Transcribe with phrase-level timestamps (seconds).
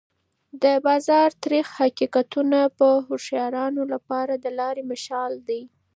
[0.63, 5.61] د بازار تریخ حقیقتونه د هوښیارانو لپاره د لارې مشال دی.